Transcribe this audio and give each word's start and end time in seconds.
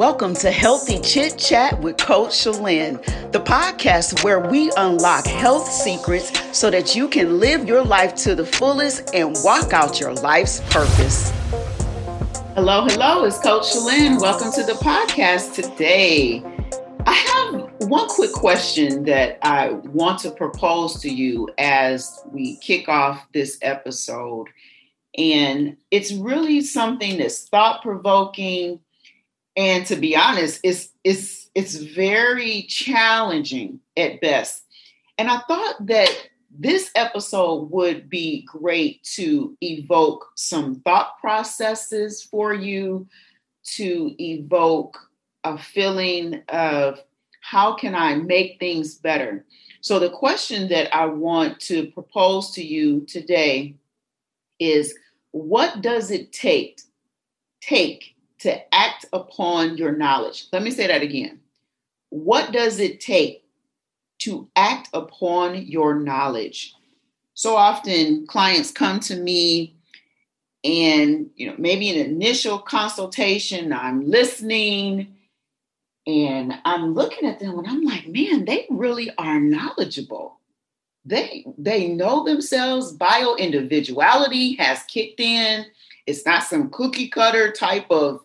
Welcome 0.00 0.32
to 0.36 0.50
Healthy 0.50 1.00
Chit 1.00 1.36
Chat 1.36 1.78
with 1.82 1.98
Coach 1.98 2.30
Shalyn, 2.30 3.04
the 3.32 3.38
podcast 3.38 4.24
where 4.24 4.40
we 4.40 4.72
unlock 4.78 5.26
health 5.26 5.70
secrets 5.70 6.32
so 6.58 6.70
that 6.70 6.96
you 6.96 7.06
can 7.06 7.38
live 7.38 7.68
your 7.68 7.84
life 7.84 8.14
to 8.14 8.34
the 8.34 8.46
fullest 8.46 9.14
and 9.14 9.36
walk 9.44 9.74
out 9.74 10.00
your 10.00 10.14
life's 10.14 10.60
purpose. 10.70 11.28
Hello, 12.54 12.86
hello, 12.88 13.24
it's 13.24 13.40
Coach 13.40 13.64
Shalyn. 13.64 14.18
Welcome 14.18 14.50
to 14.52 14.62
the 14.62 14.72
podcast 14.72 15.52
today. 15.52 16.42
I 17.04 17.12
have 17.12 17.90
one 17.90 18.08
quick 18.08 18.32
question 18.32 19.04
that 19.04 19.38
I 19.42 19.72
want 19.72 20.20
to 20.20 20.30
propose 20.30 20.98
to 21.02 21.10
you 21.10 21.50
as 21.58 22.22
we 22.32 22.56
kick 22.62 22.88
off 22.88 23.26
this 23.34 23.58
episode. 23.60 24.46
And 25.18 25.76
it's 25.90 26.10
really 26.10 26.62
something 26.62 27.18
that's 27.18 27.46
thought 27.50 27.82
provoking 27.82 28.80
and 29.60 29.84
to 29.84 29.94
be 29.94 30.16
honest 30.16 30.58
it's 30.64 30.88
it's 31.04 31.50
it's 31.54 31.74
very 31.74 32.62
challenging 32.62 33.80
at 33.96 34.20
best. 34.20 34.64
And 35.18 35.28
i 35.30 35.38
thought 35.46 35.86
that 35.86 36.28
this 36.58 36.90
episode 36.96 37.70
would 37.70 38.10
be 38.10 38.42
great 38.42 39.04
to 39.04 39.56
evoke 39.60 40.32
some 40.34 40.80
thought 40.80 41.20
processes 41.20 42.22
for 42.22 42.52
you 42.52 43.06
to 43.62 44.14
evoke 44.18 44.98
a 45.44 45.56
feeling 45.56 46.42
of 46.48 46.98
how 47.42 47.74
can 47.74 47.94
i 47.94 48.14
make 48.14 48.58
things 48.58 48.94
better? 48.94 49.44
So 49.82 49.98
the 49.98 50.10
question 50.10 50.68
that 50.68 50.94
i 50.94 51.04
want 51.04 51.60
to 51.68 51.86
propose 51.88 52.52
to 52.52 52.64
you 52.64 53.04
today 53.06 53.74
is 54.58 54.94
what 55.32 55.82
does 55.82 56.10
it 56.10 56.32
take 56.32 56.80
take 57.60 58.16
to 58.40 58.74
act 58.74 59.06
upon 59.12 59.76
your 59.76 59.92
knowledge. 59.92 60.46
Let 60.52 60.62
me 60.62 60.70
say 60.70 60.86
that 60.86 61.02
again. 61.02 61.40
What 62.10 62.52
does 62.52 62.80
it 62.80 63.00
take 63.00 63.44
to 64.20 64.48
act 64.56 64.88
upon 64.92 65.66
your 65.66 65.94
knowledge? 65.94 66.74
So 67.34 67.56
often 67.56 68.26
clients 68.26 68.70
come 68.70 69.00
to 69.00 69.16
me 69.16 69.74
and 70.64 71.30
you 71.36 71.46
know 71.46 71.54
maybe 71.58 71.88
an 71.88 71.96
initial 71.96 72.58
consultation 72.58 73.72
i'm 73.72 74.06
listening 74.06 75.14
and 76.06 76.52
i'm 76.64 76.92
looking 76.92 77.28
at 77.28 77.38
them 77.38 77.58
and 77.58 77.66
i'm 77.66 77.82
like 77.82 78.06
man 78.08 78.44
they 78.44 78.66
really 78.68 79.10
are 79.16 79.40
knowledgeable 79.40 80.38
they 81.04 81.46
they 81.56 81.88
know 81.88 82.24
themselves 82.24 82.92
bio 82.92 83.34
individuality 83.36 84.54
has 84.56 84.82
kicked 84.82 85.20
in 85.20 85.64
it's 86.06 86.26
not 86.26 86.42
some 86.42 86.68
cookie 86.70 87.08
cutter 87.08 87.50
type 87.50 87.86
of 87.90 88.20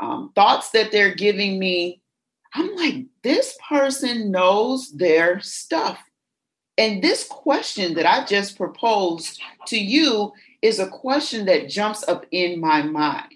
um, 0.00 0.32
thoughts 0.34 0.70
that 0.70 0.90
they're 0.90 1.14
giving 1.14 1.58
me. 1.58 2.00
I'm 2.54 2.74
like, 2.74 3.06
this 3.22 3.56
person 3.68 4.30
knows 4.30 4.90
their 4.92 5.40
stuff. 5.40 5.98
And 6.78 7.02
this 7.02 7.26
question 7.28 7.94
that 7.94 8.06
I 8.06 8.24
just 8.24 8.56
proposed 8.56 9.40
to 9.66 9.78
you 9.78 10.32
is 10.62 10.78
a 10.78 10.88
question 10.88 11.46
that 11.46 11.68
jumps 11.68 12.06
up 12.08 12.24
in 12.30 12.60
my 12.60 12.82
mind. 12.82 13.34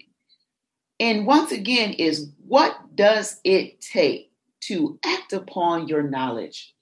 And 0.99 1.27
once 1.27 1.51
again, 1.51 1.93
is 1.93 2.31
what 2.47 2.75
does 2.95 3.39
it 3.43 3.81
take 3.81 4.31
to 4.61 4.99
act 5.05 5.33
upon 5.33 5.87
your 5.87 6.01
knowledge? 6.03 6.73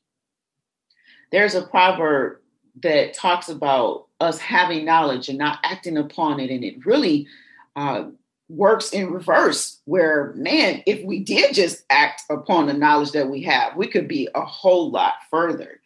There's 1.31 1.56
a 1.56 1.66
proverb 1.68 2.38
that 2.81 3.14
talks 3.14 3.50
about 3.50 4.08
us 4.20 4.40
having 4.40 4.86
knowledge 4.86 5.30
and 5.30 5.38
not 5.38 5.59
acting 5.64 5.97
upon 5.97 6.40
it. 6.40 6.50
And 6.50 6.64
it 6.64 6.86
really 6.86 7.28
uh, 7.75 8.06
works 8.54 8.92
in 8.92 9.12
reverse, 9.12 9.80
where, 9.86 10.34
man, 10.36 10.84
if 10.86 11.04
we 11.06 11.20
did 11.20 11.54
just 11.54 11.84
act 11.90 12.22
upon 12.30 12.68
the 12.68 12.73
knowledge 12.73 13.12
that 13.12 13.30
we 13.30 13.42
have, 13.44 13.76
we 13.76 13.88
could 13.88 14.08
be 14.08 14.30
a 14.36 14.42
whole 14.42 14.92
lot 14.92 15.14
further. 15.30 15.81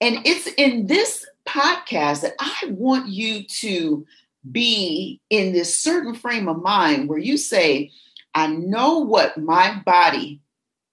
And 0.00 0.18
it's 0.26 0.48
in 0.58 0.86
this 0.86 1.26
podcast 1.46 2.22
that 2.22 2.34
I 2.38 2.68
want 2.70 3.08
you 3.08 3.44
to 3.60 4.06
be 4.50 5.20
in 5.30 5.52
this 5.52 5.76
certain 5.76 6.14
frame 6.14 6.48
of 6.48 6.62
mind 6.62 7.08
where 7.08 7.18
you 7.18 7.36
say, 7.36 7.90
I 8.34 8.48
know 8.48 8.98
what 8.98 9.38
my 9.38 9.80
body 9.84 10.40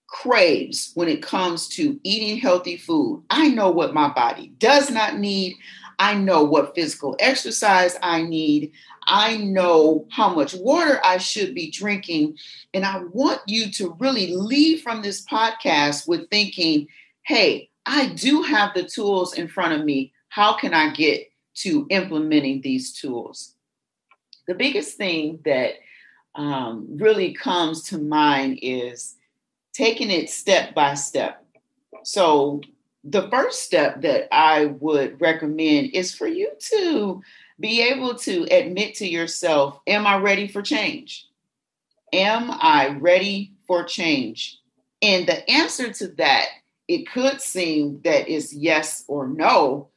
craves 0.08 0.92
when 0.96 1.08
it 1.08 1.22
comes 1.22 1.68
to 1.70 2.00
eating 2.04 2.38
healthy 2.38 2.78
food. 2.78 3.24
I 3.30 3.50
know 3.50 3.72
what 3.72 3.94
my 3.94 4.10
body 4.10 4.54
does 4.58 4.90
not 4.90 5.18
need. 5.18 5.56
I 6.00 6.14
know 6.14 6.44
what 6.44 6.74
physical 6.74 7.18
exercise 7.20 7.98
I 8.02 8.24
need. 8.24 8.72
I 9.06 9.38
know 9.38 10.08
how 10.12 10.34
much 10.34 10.54
water 10.54 11.02
I 11.04 11.18
should 11.18 11.54
be 11.54 11.70
drinking. 11.70 12.38
And 12.74 12.86
I 12.86 13.04
want 13.12 13.42
you 13.48 13.70
to 13.74 13.96
really 14.00 14.34
leave 14.34 14.82
from 14.82 15.02
this 15.02 15.26
podcast 15.26 16.08
with 16.08 16.30
thinking, 16.30 16.88
hey, 17.24 17.70
I 17.86 18.08
do 18.08 18.44
have 18.44 18.74
the 18.74 18.84
tools 18.84 19.34
in 19.34 19.50
front 19.50 19.74
of 19.74 19.86
me. 19.86 20.14
How 20.30 20.54
can 20.54 20.74
I 20.74 20.94
get 20.94 21.30
to 21.56 21.86
implementing 21.90 22.62
these 22.62 22.94
tools? 22.94 23.56
The 24.48 24.56
biggest 24.56 24.98
thing 24.98 25.40
that 25.44 25.74
um, 26.36 26.88
really 26.98 27.34
comes 27.34 27.84
to 27.90 27.98
mind 27.98 28.60
is 28.62 29.16
taking 29.74 30.12
it 30.12 30.30
step 30.30 30.74
by 30.74 30.94
step. 30.94 31.44
So, 32.04 32.62
the 33.04 33.30
first 33.30 33.64
step 33.64 34.02
that 34.02 34.28
I 34.34 34.66
would 34.66 35.22
recommend 35.22 35.92
is 35.94 36.14
for 36.14 36.28
you 36.28 36.52
to 36.72 37.22
be 37.60 37.82
able 37.82 38.16
to 38.16 38.44
admit 38.52 38.96
to 38.96 39.08
yourself, 39.08 39.80
Am 39.88 40.06
I 40.06 40.18
ready 40.18 40.48
for 40.48 40.62
change? 40.62 41.28
Am 42.12 42.50
I 42.52 42.98
ready 43.00 43.54
for 43.68 43.84
change? 43.84 44.58
And 45.02 45.28
the 45.28 45.50
answer 45.50 45.94
to 45.94 46.08
that, 46.18 46.46
it 46.88 47.10
could 47.10 47.42
seem 47.42 48.02
that 48.04 48.28
is 48.28 48.54
yes 48.54 49.06
or 49.08 49.28
no, 49.28 49.90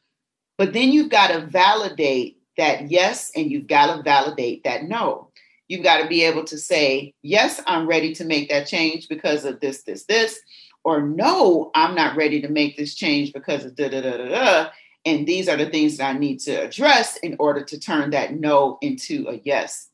but 0.59 0.73
then 0.73 0.93
you've 0.93 1.11
got 1.11 1.29
to 1.29 1.47
validate 1.47 2.39
that 2.59 2.91
yes 2.91 3.33
and 3.35 3.51
you've 3.51 3.67
got 3.67 3.97
to 3.97 4.03
validate 4.03 4.65
that 4.65 4.85
no. 4.85 5.29
You've 5.69 5.83
got 5.83 6.03
to 6.03 6.09
be 6.09 6.23
able 6.25 6.45
to 6.45 6.59
say, 6.59 7.15
Yes, 7.23 7.61
I'm 7.67 7.87
ready 7.87 8.15
to 8.17 8.25
make 8.25 8.51
that 8.51 8.67
change 8.67 9.09
because 9.09 9.45
of 9.45 9.61
this, 9.61 9.83
this, 9.83 10.05
this 10.05 10.39
or 10.85 11.03
no, 11.03 11.71
I'm 11.75 11.95
not 11.95 12.17
ready 12.17 12.41
to 12.43 12.49
make 12.49 12.77
this 12.77 12.95
change 12.95 13.33
because 13.33 13.65
of 13.65 13.77
da 13.77 13.89
da 13.89 14.01
da 14.01 14.17
da 14.17 14.29
da. 14.29 14.71
And 15.05 15.27
these 15.27 15.49
are 15.49 15.57
the 15.57 15.71
things 15.71 15.97
that 15.97 16.15
I 16.15 16.19
need 16.19 16.39
to 16.41 16.55
address 16.55 17.17
in 17.19 17.37
order 17.39 17.65
to 17.65 17.79
turn 17.79 18.11
that 18.11 18.35
no 18.35 18.79
into 18.81 19.27
a 19.29 19.41
yes. 19.45 19.89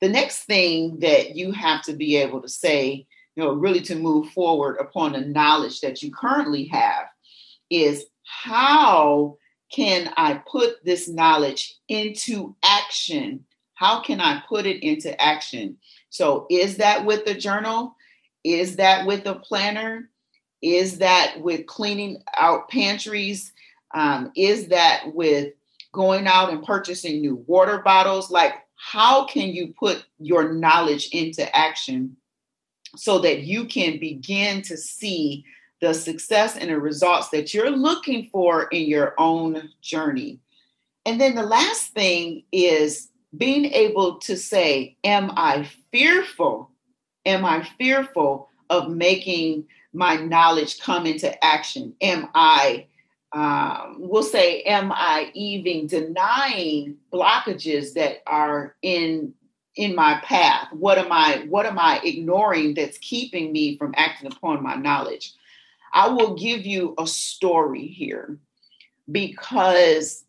The 0.00 0.08
next 0.08 0.44
thing 0.44 0.98
that 1.00 1.36
you 1.36 1.52
have 1.52 1.82
to 1.82 1.92
be 1.92 2.16
able 2.16 2.42
to 2.42 2.48
say, 2.48 3.06
you 3.36 3.42
know, 3.42 3.52
really 3.52 3.80
to 3.82 3.94
move 3.94 4.30
forward 4.30 4.76
upon 4.80 5.12
the 5.12 5.20
knowledge 5.20 5.80
that 5.80 6.02
you 6.02 6.12
currently 6.12 6.66
have 6.66 7.06
is 7.70 8.04
how 8.24 9.36
can 9.72 10.12
I 10.16 10.42
put 10.50 10.84
this 10.84 11.08
knowledge 11.08 11.76
into 11.88 12.54
action? 12.62 13.44
How 13.74 14.00
can 14.00 14.20
I 14.20 14.42
put 14.48 14.66
it 14.66 14.84
into 14.84 15.20
action? 15.20 15.78
So, 16.10 16.46
is 16.48 16.76
that 16.76 17.04
with 17.04 17.24
the 17.24 17.34
journal? 17.34 17.96
Is 18.44 18.76
that 18.76 19.06
with 19.06 19.26
a 19.26 19.34
planner? 19.34 20.10
Is 20.62 20.98
that 20.98 21.40
with 21.40 21.66
cleaning 21.66 22.22
out 22.38 22.68
pantries? 22.68 23.52
Um, 23.94 24.32
is 24.36 24.68
that 24.68 25.14
with 25.14 25.52
going 25.92 26.26
out 26.26 26.50
and 26.50 26.64
purchasing 26.64 27.20
new 27.20 27.42
water 27.46 27.78
bottles? 27.78 28.30
Like, 28.30 28.54
how 28.76 29.24
can 29.24 29.48
you 29.48 29.74
put 29.78 30.04
your 30.18 30.52
knowledge 30.52 31.08
into 31.12 31.54
action 31.56 32.16
so 32.96 33.18
that 33.20 33.40
you 33.42 33.64
can 33.64 33.98
begin 33.98 34.62
to 34.62 34.76
see 34.76 35.44
the 35.80 35.94
success 35.94 36.56
and 36.56 36.70
the 36.70 36.78
results 36.78 37.28
that 37.30 37.54
you're 37.54 37.70
looking 37.70 38.28
for 38.30 38.64
in 38.64 38.82
your 38.82 39.14
own 39.18 39.70
journey? 39.80 40.40
And 41.06 41.20
then 41.20 41.34
the 41.34 41.42
last 41.42 41.92
thing 41.92 42.44
is 42.52 43.08
being 43.36 43.66
able 43.66 44.18
to 44.20 44.36
say, 44.36 44.96
Am 45.04 45.30
I 45.36 45.68
fearful 45.92 46.70
Am 47.26 47.44
I 47.44 47.66
fearful 47.78 48.48
of 48.70 48.90
making 48.90 49.66
my 49.92 50.16
knowledge 50.16 50.80
come 50.80 51.06
into 51.06 51.44
action? 51.44 51.94
Am 52.00 52.28
I, 52.34 52.86
um, 53.32 53.96
we'll 53.98 54.22
say, 54.22 54.62
am 54.62 54.92
I 54.92 55.30
even 55.34 55.86
denying 55.86 56.96
blockages 57.12 57.94
that 57.94 58.22
are 58.26 58.74
in 58.82 59.34
in 59.76 59.94
my 59.94 60.20
path? 60.22 60.68
What 60.72 60.98
am 60.98 61.10
I 61.10 61.46
what 61.48 61.66
am 61.66 61.78
I 61.78 62.00
ignoring 62.04 62.74
that's 62.74 62.98
keeping 62.98 63.52
me 63.52 63.76
from 63.76 63.94
acting 63.96 64.30
upon 64.30 64.62
my 64.62 64.76
knowledge? 64.76 65.32
I 65.92 66.08
will 66.08 66.34
give 66.34 66.66
you 66.66 66.94
a 66.98 67.06
story 67.06 67.86
here 67.86 68.38
because 69.10 70.23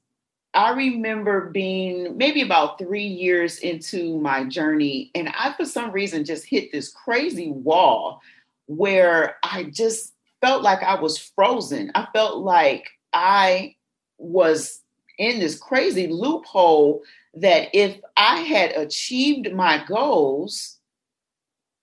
I 0.55 0.71
remember 0.71 1.49
being 1.49 2.17
maybe 2.17 2.41
about 2.41 2.79
three 2.79 3.05
years 3.05 3.59
into 3.59 4.17
my 4.19 4.45
journey, 4.45 5.11
and 5.13 5.29
I, 5.29 5.53
for 5.57 5.65
some 5.65 5.91
reason, 5.91 6.23
just 6.23 6.45
hit 6.45 6.71
this 6.71 6.91
crazy 6.91 7.51
wall 7.51 8.21
where 8.67 9.37
I 9.43 9.63
just 9.63 10.13
felt 10.41 10.63
like 10.63 10.81
I 10.81 10.99
was 10.99 11.17
frozen. 11.17 11.91
I 11.93 12.07
felt 12.13 12.37
like 12.37 12.87
I 13.11 13.75
was 14.17 14.81
in 15.17 15.39
this 15.39 15.59
crazy 15.59 16.07
loophole 16.07 17.03
that 17.35 17.69
if 17.73 17.99
I 18.15 18.39
had 18.41 18.71
achieved 18.71 19.53
my 19.53 19.83
goals, 19.85 20.77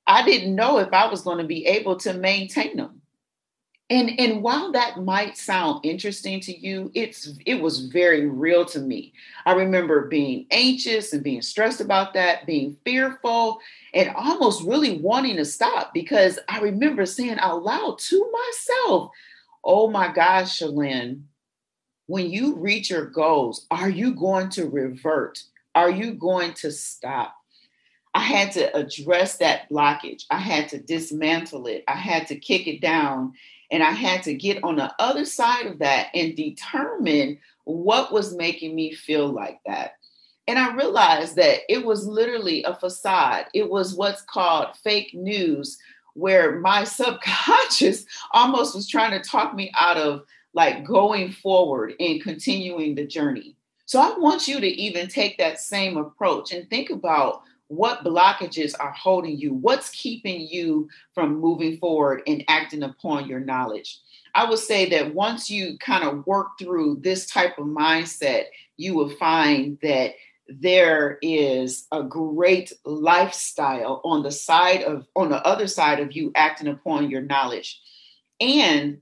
I 0.06 0.24
didn't 0.24 0.54
know 0.54 0.78
if 0.78 0.92
I 0.92 1.08
was 1.08 1.22
going 1.22 1.38
to 1.38 1.44
be 1.44 1.66
able 1.66 1.96
to 1.96 2.14
maintain 2.14 2.76
them. 2.76 3.01
And, 3.92 4.18
and 4.18 4.42
while 4.42 4.72
that 4.72 5.04
might 5.04 5.36
sound 5.36 5.84
interesting 5.84 6.40
to 6.40 6.58
you, 6.58 6.90
it's 6.94 7.38
it 7.44 7.56
was 7.56 7.88
very 7.88 8.26
real 8.26 8.64
to 8.64 8.78
me. 8.78 9.12
I 9.44 9.52
remember 9.52 10.08
being 10.08 10.46
anxious 10.50 11.12
and 11.12 11.22
being 11.22 11.42
stressed 11.42 11.82
about 11.82 12.14
that, 12.14 12.46
being 12.46 12.78
fearful, 12.86 13.58
and 13.92 14.08
almost 14.16 14.64
really 14.64 14.98
wanting 14.98 15.36
to 15.36 15.44
stop 15.44 15.92
because 15.92 16.38
I 16.48 16.60
remember 16.60 17.04
saying 17.04 17.38
out 17.38 17.64
loud 17.64 17.98
to 17.98 18.32
myself, 18.32 19.10
"Oh 19.62 19.90
my 19.90 20.10
gosh, 20.10 20.60
Shalyn, 20.60 21.24
when 22.06 22.30
you 22.30 22.54
reach 22.54 22.88
your 22.88 23.04
goals, 23.04 23.66
are 23.70 23.90
you 23.90 24.14
going 24.14 24.48
to 24.50 24.70
revert? 24.70 25.42
Are 25.74 25.90
you 25.90 26.12
going 26.14 26.54
to 26.54 26.72
stop?" 26.72 27.36
I 28.14 28.20
had 28.20 28.52
to 28.52 28.74
address 28.74 29.36
that 29.38 29.68
blockage. 29.70 30.24
I 30.30 30.38
had 30.38 30.70
to 30.70 30.78
dismantle 30.78 31.66
it. 31.66 31.84
I 31.86 31.96
had 31.96 32.26
to 32.28 32.36
kick 32.36 32.66
it 32.66 32.80
down 32.80 33.34
and 33.72 33.82
I 33.82 33.90
had 33.90 34.22
to 34.24 34.34
get 34.34 34.62
on 34.62 34.76
the 34.76 34.94
other 34.98 35.24
side 35.24 35.66
of 35.66 35.78
that 35.78 36.08
and 36.14 36.36
determine 36.36 37.38
what 37.64 38.12
was 38.12 38.36
making 38.36 38.76
me 38.76 38.92
feel 38.92 39.28
like 39.28 39.60
that. 39.66 39.94
And 40.46 40.58
I 40.58 40.74
realized 40.74 41.36
that 41.36 41.60
it 41.70 41.84
was 41.84 42.06
literally 42.06 42.62
a 42.64 42.74
facade. 42.74 43.46
It 43.54 43.70
was 43.70 43.94
what's 43.94 44.20
called 44.22 44.76
fake 44.84 45.14
news, 45.14 45.78
where 46.14 46.60
my 46.60 46.84
subconscious 46.84 48.04
almost 48.32 48.74
was 48.74 48.86
trying 48.86 49.12
to 49.12 49.28
talk 49.28 49.54
me 49.54 49.72
out 49.74 49.96
of 49.96 50.24
like 50.52 50.84
going 50.84 51.32
forward 51.32 51.94
and 51.98 52.22
continuing 52.22 52.94
the 52.94 53.06
journey. 53.06 53.56
So 53.86 54.00
I 54.00 54.18
want 54.18 54.46
you 54.46 54.60
to 54.60 54.66
even 54.66 55.08
take 55.08 55.38
that 55.38 55.60
same 55.60 55.96
approach 55.96 56.52
and 56.52 56.68
think 56.68 56.90
about 56.90 57.42
what 57.72 58.04
blockages 58.04 58.74
are 58.78 58.92
holding 58.92 59.38
you? 59.38 59.54
What's 59.54 59.88
keeping 59.90 60.46
you 60.46 60.90
from 61.14 61.40
moving 61.40 61.78
forward 61.78 62.22
and 62.26 62.44
acting 62.46 62.82
upon 62.82 63.28
your 63.28 63.40
knowledge? 63.40 63.98
I 64.34 64.48
would 64.48 64.58
say 64.58 64.90
that 64.90 65.14
once 65.14 65.50
you 65.50 65.78
kind 65.78 66.04
of 66.04 66.26
work 66.26 66.58
through 66.58 66.98
this 67.00 67.26
type 67.26 67.58
of 67.58 67.64
mindset, 67.64 68.44
you 68.76 68.94
will 68.94 69.08
find 69.08 69.78
that 69.82 70.12
there 70.48 71.18
is 71.22 71.86
a 71.92 72.02
great 72.02 72.74
lifestyle 72.84 74.02
on 74.04 74.22
the 74.22 74.32
side 74.32 74.82
of 74.82 75.06
on 75.16 75.30
the 75.30 75.42
other 75.46 75.66
side 75.66 75.98
of 75.98 76.12
you 76.12 76.30
acting 76.34 76.68
upon 76.68 77.08
your 77.08 77.22
knowledge. 77.22 77.80
And 78.38 79.00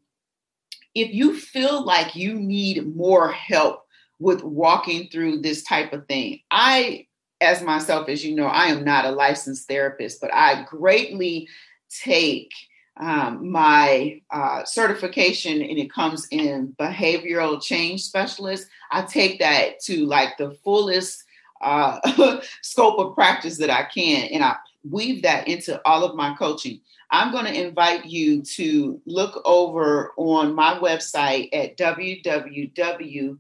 if 0.95 1.13
you 1.13 1.37
feel 1.37 1.85
like 1.85 2.15
you 2.15 2.35
need 2.35 2.95
more 2.95 3.33
help 3.33 3.85
with 4.21 4.45
walking 4.45 5.09
through 5.09 5.41
this 5.41 5.65
type 5.65 5.93
of 5.93 6.07
thing, 6.07 6.41
I 6.53 7.09
as 7.41 7.63
myself, 7.63 8.09
as 8.09 8.25
you 8.25 8.35
know, 8.35 8.47
I 8.47 8.67
am 8.67 8.85
not 8.85 9.05
a 9.05 9.11
licensed 9.11 9.67
therapist, 9.67 10.21
but 10.21 10.33
I 10.33 10.65
greatly 10.65 11.49
take 11.89 12.53
um, 12.99 13.51
my 13.51 14.21
uh, 14.31 14.65
certification 14.65 15.63
and 15.63 15.79
it 15.79 15.93
comes 15.93 16.29
in 16.31 16.75
behavioral 16.79 17.63
change 17.63 18.03
specialist. 18.03 18.69
I 18.91 19.03
take 19.03 19.39
that 19.41 19.81
to 19.85 20.05
like 20.05 20.37
the 20.37 20.51
fullest 20.63 21.25
uh, 21.63 22.41
scope 22.63 22.99
of 22.99 23.15
practice 23.15 23.59
that 23.59 23.71
I 23.71 23.85
can, 23.85 24.29
and 24.29 24.45
I 24.45 24.57
weave 24.89 25.23
that 25.23 25.49
into 25.49 25.81
all 25.87 26.05
of 26.05 26.17
my 26.17 26.35
coaching. 26.35 26.81
I'm 27.11 27.33
going 27.33 27.47
to 27.47 27.67
invite 27.67 28.07
you 28.07 28.43
to 28.43 29.01
look 29.05 29.43
over 29.45 30.13
on 30.17 30.55
my 30.55 30.75
website 30.75 31.49
at 31.53 31.77
www 31.77 33.39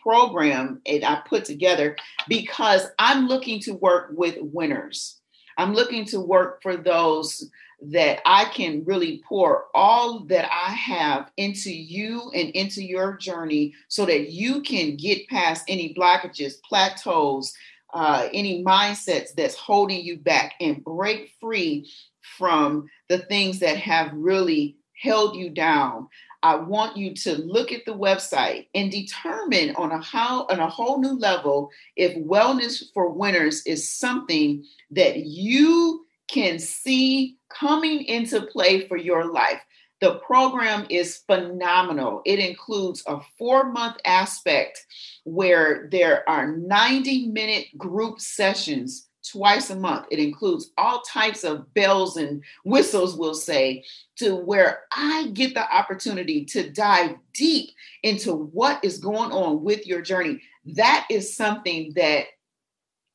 program 0.02 0.80
that 0.86 1.04
I 1.04 1.20
put 1.28 1.44
together 1.44 1.96
because 2.28 2.86
I'm 2.98 3.26
looking 3.26 3.60
to 3.60 3.74
work 3.74 4.10
with 4.12 4.38
winners. 4.40 5.17
I'm 5.58 5.74
looking 5.74 6.04
to 6.06 6.20
work 6.20 6.62
for 6.62 6.76
those 6.76 7.50
that 7.80 8.20
I 8.24 8.46
can 8.46 8.84
really 8.84 9.22
pour 9.28 9.66
all 9.74 10.20
that 10.26 10.48
I 10.50 10.72
have 10.72 11.30
into 11.36 11.72
you 11.72 12.30
and 12.34 12.50
into 12.50 12.82
your 12.82 13.16
journey 13.16 13.74
so 13.88 14.06
that 14.06 14.30
you 14.30 14.62
can 14.62 14.96
get 14.96 15.28
past 15.28 15.64
any 15.68 15.94
blockages, 15.94 16.54
plateaus, 16.62 17.52
uh, 17.94 18.28
any 18.32 18.64
mindsets 18.64 19.32
that's 19.36 19.54
holding 19.54 20.04
you 20.04 20.16
back 20.18 20.54
and 20.60 20.82
break 20.84 21.32
free 21.40 21.90
from 22.36 22.88
the 23.08 23.18
things 23.18 23.58
that 23.60 23.76
have 23.76 24.12
really 24.12 24.76
held 25.00 25.36
you 25.36 25.50
down. 25.50 26.08
I 26.42 26.54
want 26.54 26.96
you 26.96 27.14
to 27.14 27.36
look 27.36 27.72
at 27.72 27.84
the 27.84 27.94
website 27.94 28.68
and 28.74 28.90
determine 28.90 29.74
on 29.76 29.90
a 29.90 30.00
how 30.00 30.46
on 30.50 30.60
a 30.60 30.68
whole 30.68 31.00
new 31.00 31.18
level 31.18 31.70
if 31.96 32.16
wellness 32.16 32.84
for 32.94 33.10
winners 33.10 33.62
is 33.66 33.92
something 33.92 34.64
that 34.92 35.18
you 35.18 36.06
can 36.28 36.58
see 36.58 37.36
coming 37.48 38.04
into 38.04 38.42
play 38.42 38.86
for 38.86 38.96
your 38.96 39.32
life. 39.32 39.60
The 40.00 40.16
program 40.20 40.86
is 40.90 41.24
phenomenal. 41.26 42.22
It 42.24 42.38
includes 42.38 43.02
a 43.08 43.18
four 43.36 43.72
month 43.72 43.96
aspect 44.04 44.86
where 45.24 45.88
there 45.90 46.28
are 46.28 46.56
90 46.56 47.28
minute 47.28 47.66
group 47.76 48.20
sessions 48.20 49.07
twice 49.30 49.70
a 49.70 49.76
month. 49.76 50.06
It 50.10 50.18
includes 50.18 50.70
all 50.78 51.02
types 51.02 51.44
of 51.44 51.72
bells 51.74 52.16
and 52.16 52.42
whistles, 52.64 53.16
we'll 53.16 53.34
say, 53.34 53.84
to 54.16 54.34
where 54.36 54.82
I 54.92 55.30
get 55.32 55.54
the 55.54 55.70
opportunity 55.74 56.44
to 56.46 56.70
dive 56.70 57.16
deep 57.34 57.70
into 58.02 58.32
what 58.34 58.84
is 58.84 58.98
going 58.98 59.32
on 59.32 59.62
with 59.62 59.86
your 59.86 60.02
journey. 60.02 60.42
That 60.64 61.06
is 61.10 61.34
something 61.36 61.92
that 61.96 62.26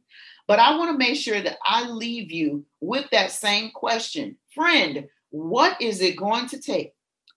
But 0.48 0.58
I 0.58 0.76
want 0.76 0.92
to 0.92 0.98
make 0.98 1.16
sure 1.16 1.40
that 1.40 1.56
I 1.64 1.88
leave 1.88 2.30
you 2.30 2.66
with 2.80 3.08
that 3.10 3.32
same 3.32 3.70
question. 3.70 4.36
Friend, 4.54 5.08
what 5.30 5.80
is 5.80 6.00
it 6.00 6.16
going 6.16 6.46
to 6.48 6.60
take 6.60 6.92